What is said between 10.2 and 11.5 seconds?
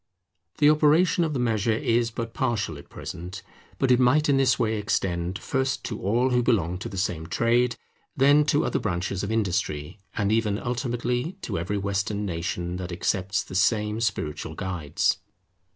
even ultimately